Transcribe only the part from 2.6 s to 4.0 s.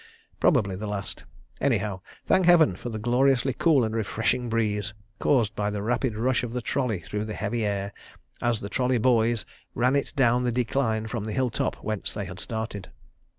for the gloriously cool and